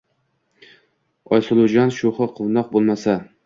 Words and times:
Oysuluvjon 1.39 1.95
sho’xu 2.01 2.29
quvnoq 2.41 2.77
bo’lmasa! 2.77 3.19